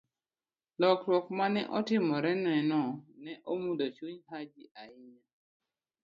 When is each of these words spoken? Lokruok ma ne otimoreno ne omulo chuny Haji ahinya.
Lokruok 0.79 1.25
ma 1.37 1.45
ne 1.53 1.61
otimoreno 1.77 2.83
ne 3.23 3.33
omulo 3.51 3.85
chuny 3.95 4.17
Haji 4.29 4.63
ahinya. 4.81 5.25